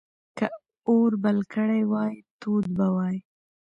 که 0.37 0.47
اور 0.87 1.11
بل 1.23 1.37
کړی 1.53 1.83
وای، 1.91 2.13
تود 2.39 2.65
به 2.77 2.87
وای. 2.95 3.17